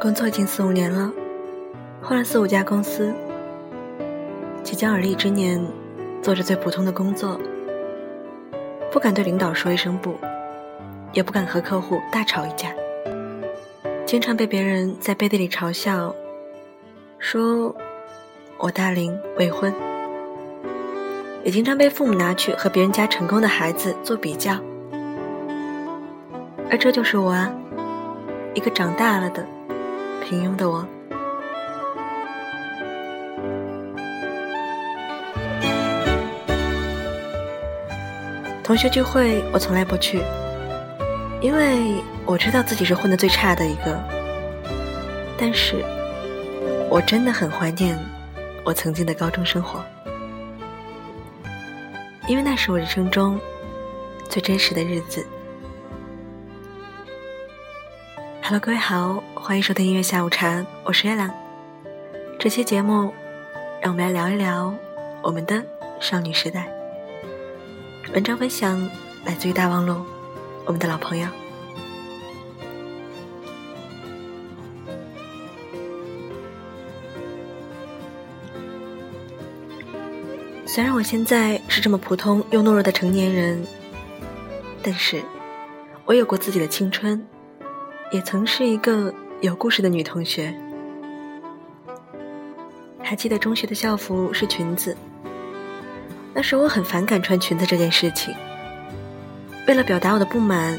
[0.00, 1.12] 工作已经四五年了，
[2.00, 3.12] 换了四五家公司。
[4.62, 5.62] 即将而立之年，
[6.22, 7.38] 做着最普通的工作，
[8.90, 10.14] 不敢对领导说一声不，
[11.12, 12.72] 也不敢和客户大吵一架，
[14.06, 16.14] 经常被别人在背地里嘲笑，
[17.18, 17.76] 说
[18.56, 19.70] 我大龄未婚，
[21.44, 24.54] 也经常被父母拿去和别人家成功的孩子做比较，
[26.70, 27.52] 而这就是我啊，
[28.54, 29.46] 一个长大了的。
[30.30, 30.86] 平庸的我，
[38.62, 40.22] 同学聚会我从来不去，
[41.40, 44.00] 因为我知道自己是混的最差的一个。
[45.36, 45.84] 但是，
[46.88, 47.98] 我真的很怀念
[48.64, 49.84] 我曾经的高中生活，
[52.28, 53.36] 因为那是我人生中
[54.28, 55.26] 最真实的日子。
[58.58, 61.30] 各位好，欢迎收听音乐下午茶，我是月亮。
[62.38, 63.14] 这期节目，
[63.80, 64.74] 让我们来聊一聊
[65.22, 65.64] 我们的
[66.00, 66.68] 少女时代。
[68.12, 68.90] 文章分享
[69.24, 70.04] 来自于大望路，
[70.66, 71.28] 我们的老朋友。
[80.66, 83.64] 虽然我现在是这么普通又懦弱的成年人，
[84.82, 85.22] 但是
[86.04, 87.24] 我有过自己的青春。
[88.10, 90.52] 也曾是一个有故事的女同学。
[93.02, 94.96] 还记得中学的校服是裙子，
[96.34, 98.34] 那时我很反感穿裙子这件事情。
[99.68, 100.78] 为了表达我的不满，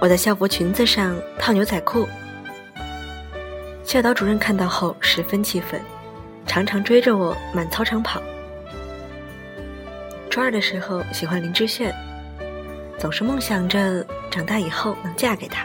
[0.00, 2.08] 我在校服裙子上套牛仔裤。
[3.84, 5.80] 教导主任看到后十分气愤，
[6.44, 8.20] 常常追着我满操场跑。
[10.28, 11.94] 初二的时候喜欢林志炫，
[12.98, 15.64] 总是梦想着长大以后能嫁给他。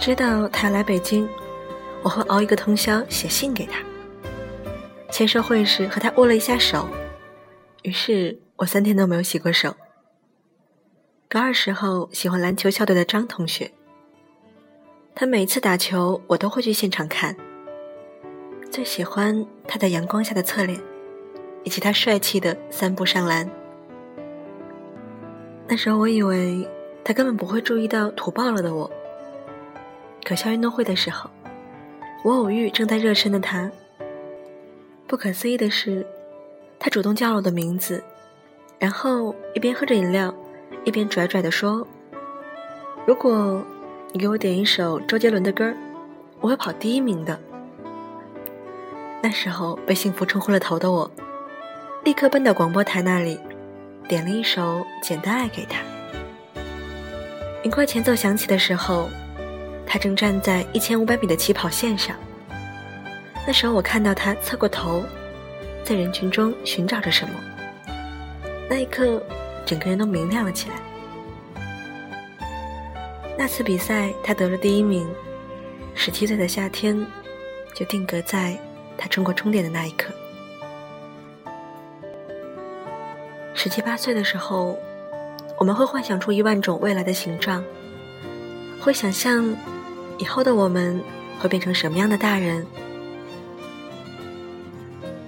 [0.00, 1.28] 知道他要来北京，
[2.02, 3.78] 我会熬一个通宵写信给他。
[5.10, 6.88] 签售会时和他握了一下手，
[7.82, 9.76] 于是我三天都没有洗过手。
[11.28, 13.72] 高二时候喜欢篮球校队的张同学，
[15.14, 17.36] 他每次打球我都会去现场看。
[18.70, 20.80] 最喜欢他在阳光下的侧脸，
[21.62, 23.48] 以及他帅气的三步上篮。
[25.68, 26.66] 那时候我以为
[27.04, 28.90] 他根本不会注意到土爆了的我。
[30.30, 31.28] 可校运动会的时候，
[32.22, 33.68] 我偶遇正在热身的他。
[35.08, 36.06] 不可思议的是，
[36.78, 38.00] 他主动叫了我的名字，
[38.78, 40.32] 然后一边喝着饮料，
[40.84, 41.84] 一边拽拽地说
[43.04, 43.60] ：“如果
[44.12, 45.74] 你给我点一首周杰伦的歌，
[46.38, 47.36] 我会跑第一名的。”
[49.20, 51.10] 那时候被幸福冲昏了头的我，
[52.04, 53.36] 立刻奔到广播台那里，
[54.06, 54.62] 点了一首
[55.02, 55.80] 《简单爱》给他。
[57.64, 59.08] 一块前奏响起的时候。
[59.92, 62.14] 他正站在一千五百米的起跑线上。
[63.44, 65.02] 那时候我看到他侧过头，
[65.82, 67.34] 在人群中寻找着什么。
[68.68, 69.20] 那一刻，
[69.66, 70.76] 整个人都明亮了起来。
[73.36, 75.08] 那次比赛，他得了第一名。
[75.92, 77.04] 十七岁的夏天，
[77.74, 78.56] 就定格在
[78.96, 80.12] 他冲过终点的那一刻。
[83.54, 84.78] 十七八岁的时候，
[85.58, 87.64] 我们会幻想出一万种未来的形状，
[88.80, 89.52] 会想象。
[90.20, 91.02] 以后的我们
[91.40, 92.66] 会变成什么样的大人？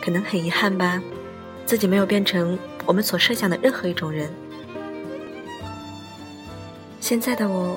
[0.00, 1.02] 可能很遗憾吧，
[1.66, 4.30] 自己没有变成我们所设想的任何一种人。
[7.00, 7.76] 现在的我，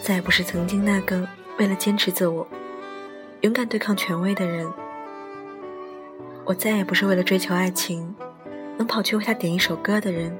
[0.00, 1.26] 再也不是曾经那个
[1.58, 2.46] 为了坚持自我、
[3.40, 4.64] 勇敢对抗权威的人。
[6.44, 8.14] 我再也不是为了追求爱情，
[8.76, 10.32] 能跑去为他点一首歌的人。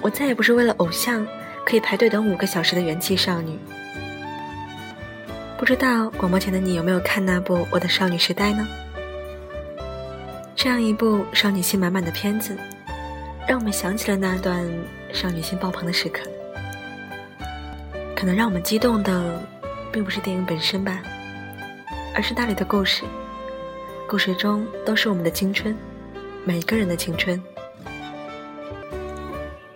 [0.00, 1.26] 我再也不是为了偶像，
[1.66, 3.58] 可以排队等五个小时的元气少女。
[5.64, 8.68] 不知道广播前的你有没有看那部《我的少女时代》呢？
[10.54, 12.54] 这样一部少女心满满的片子，
[13.48, 14.62] 让我们想起了那段
[15.10, 16.20] 少女心爆棚的时刻。
[18.14, 19.40] 可能让我们激动的，
[19.90, 21.00] 并不是电影本身吧，
[22.14, 23.02] 而是那里的故事。
[24.06, 25.74] 故事中都是我们的青春，
[26.44, 27.42] 每一个人的青春。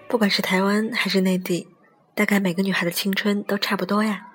[0.06, 1.66] 不管是台湾还是内地，
[2.14, 4.26] 大概每个女孩的青春都差不多呀。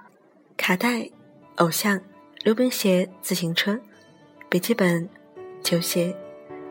[0.57, 1.11] 卡带。
[1.57, 2.00] 偶像、
[2.44, 3.79] 溜冰鞋、自行车、
[4.50, 5.07] 笔记本、
[5.63, 6.15] 球鞋、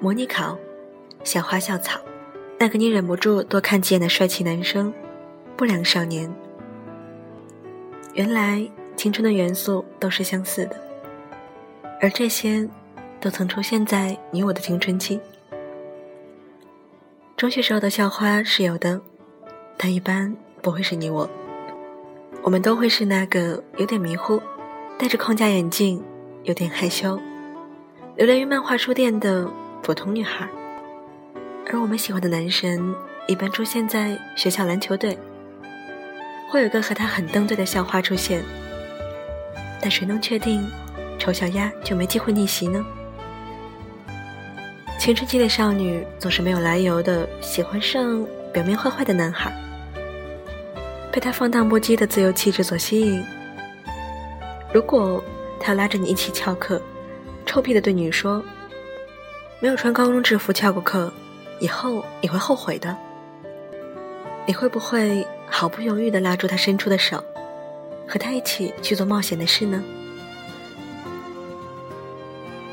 [0.01, 0.59] 模拟考、
[1.23, 2.01] 校花校草，
[2.59, 4.93] 那个你忍不住多看几眼的帅气男生，
[5.57, 6.29] 不良少年。
[8.15, 10.77] 原来青春的元素都是相似的，
[12.01, 12.69] 而这些
[13.21, 15.21] 都曾出现在你我的青春期。
[17.37, 19.01] 中学时候的校花是有的，
[19.77, 21.29] 但一般不会是你我。
[22.43, 24.43] 我们都会是那个有点迷糊。
[24.99, 26.03] 戴着框架眼镜，
[26.45, 27.19] 有点害羞，
[28.17, 29.51] 流连于漫画书店的
[29.83, 30.49] 普通女孩。
[31.71, 32.95] 而我们喜欢的男神
[33.27, 35.19] 一般出现在学校篮球队，
[36.51, 38.45] 会有个和他很登对的校花出现。
[39.81, 40.65] 但谁能确定
[41.19, 42.85] 丑小鸭就没机会逆袭呢？
[45.01, 49.53] 青春期的少女总是没有来由的喜欢上表面坏坏的男孩，
[51.11, 53.25] 被他放荡不羁的自由气质所吸引。
[54.73, 55.23] 如果
[55.61, 56.81] 他拉着你一起翘课，
[57.45, 58.43] 臭屁的对你说
[59.61, 61.13] ：“没有穿高中制服翘过课，
[61.61, 62.97] 以后你会后悔的。”
[64.47, 67.23] 你会不会毫不犹豫的拉住他伸出的手，
[68.09, 69.83] 和他一起去做冒险的事呢？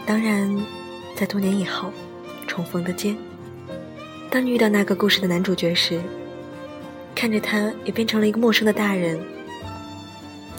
[0.06, 0.66] 当然，
[1.16, 1.92] 在多年以后。
[2.48, 3.16] 重逢的街，
[4.31, 6.01] 当你遇到那个故事的男主角时，
[7.13, 9.19] 看着他也变成了一个陌生的大人，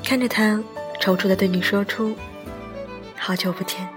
[0.04, 0.62] 看着他
[1.00, 2.14] 踌躇的对你说出
[3.16, 3.88] “好久不见”，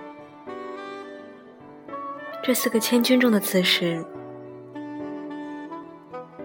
[2.42, 4.04] 这四个千钧重的词时，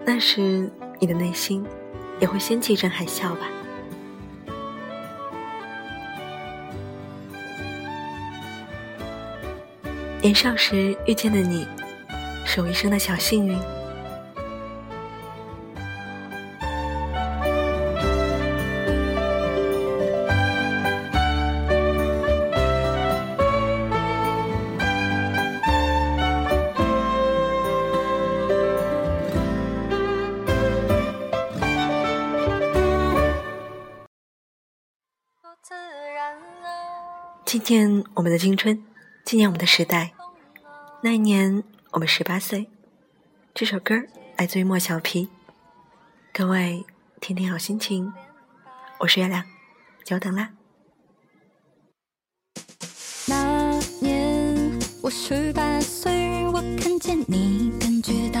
[0.05, 0.69] 那时
[0.99, 1.65] 你的内心
[2.19, 3.47] 也会掀起一阵海啸吧。
[10.21, 11.65] 年少时遇见的你，
[12.45, 13.57] 是我一生的小幸运。
[37.49, 38.85] 纪念我们的青春。
[39.25, 40.13] 纪念我们的时代，
[41.01, 42.69] 那一年我们十八岁。
[43.55, 43.95] 这首歌
[44.37, 45.29] 来自于莫小皮。
[46.31, 46.85] 各位，
[47.19, 48.13] 天天好心情，
[48.99, 49.43] 我是月亮，
[50.05, 50.51] 久等啦。
[53.27, 58.39] 那年我十八岁，我看见你，感觉到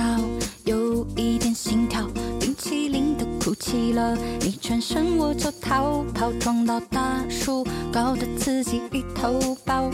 [0.65, 2.07] 有一点心跳，
[2.39, 3.25] 冰淇淋的
[3.69, 4.17] 起了。
[4.39, 9.91] 你转身我就逃跑，撞到大树，搞得自己一头包。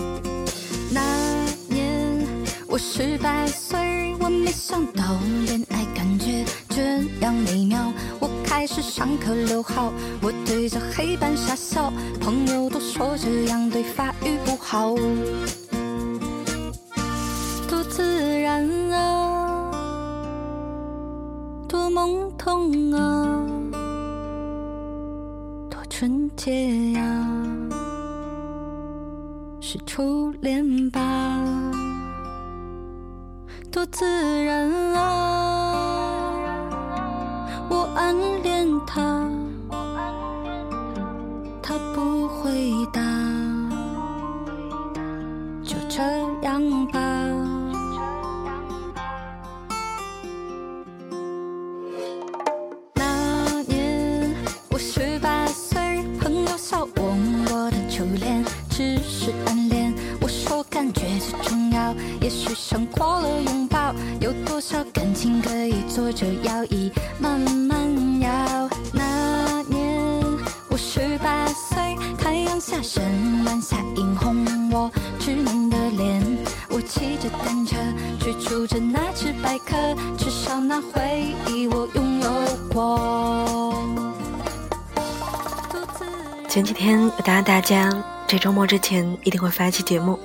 [0.89, 1.01] 那
[1.68, 2.25] 年
[2.69, 5.04] 我十八岁，我没想到
[5.45, 7.92] 恋爱感觉这样美妙。
[8.22, 14.95] 我开始上课留号，我对着黑板傻笑，朋友都说这样对发育不好。
[17.68, 19.69] 多自然啊，
[21.68, 23.15] 多懵懂啊，
[25.97, 27.00] 纯洁呀。
[29.62, 31.00] 是初恋吧，
[33.71, 34.03] 多自
[34.44, 35.55] 然啊！
[64.56, 68.69] 多少感情可以坐着摇椅慢慢摇？
[68.94, 70.02] 那年
[70.69, 71.78] 我十八岁，
[72.18, 73.04] 太阳下山，
[73.45, 76.24] 晚霞映红我稚嫩的脸。
[76.69, 77.76] 我骑着单车，
[78.18, 79.76] 追逐着那只白鸽，
[80.18, 82.30] 至少那回忆我拥有
[82.71, 83.78] 过。
[86.47, 87.92] 前几天我答应大家，
[88.26, 90.18] 这周末之前一定会发一期节目，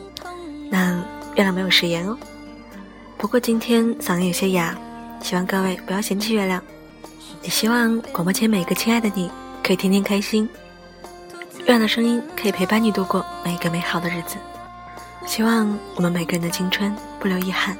[0.70, 1.02] 那。
[1.36, 2.18] 月亮没有食言哦，
[3.20, 4.74] 不过今天嗓音有些哑，
[5.22, 6.60] 希望各位不要嫌弃月亮。
[7.42, 9.30] 也希望广播前每个亲爱的你
[9.62, 10.48] 可以天天开心，
[11.58, 14.36] 月亮的声音可以陪伴你度过每一个美好的日子。
[15.26, 17.76] 希望我们每个人的青春不留遗憾，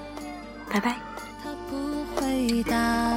[0.71, 0.95] 拜拜。
[1.43, 3.17] 他不回答